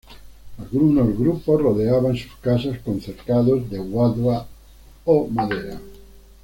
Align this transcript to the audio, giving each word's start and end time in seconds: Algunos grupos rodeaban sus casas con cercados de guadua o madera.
Algunos 0.57 1.15
grupos 1.15 1.61
rodeaban 1.61 2.17
sus 2.17 2.35
casas 2.37 2.79
con 2.79 2.99
cercados 3.01 3.69
de 3.69 3.77
guadua 3.77 4.47
o 5.05 5.27
madera. 5.27 5.79